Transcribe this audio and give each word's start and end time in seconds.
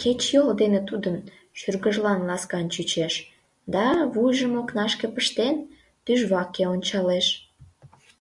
Кечыйол 0.00 0.48
дене 0.60 0.80
тудын 0.88 1.16
шӱргыжлан 1.58 2.20
ласкан 2.28 2.66
чучеш, 2.74 3.14
да, 3.74 3.86
вуйжым 4.12 4.52
окнашке 4.60 5.06
пыштен, 5.14 5.54
тӱжваке 6.04 6.64
ончалеш. 6.74 7.26